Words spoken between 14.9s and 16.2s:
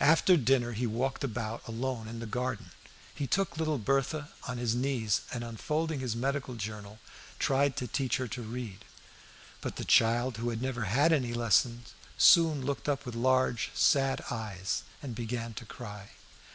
and began to cry.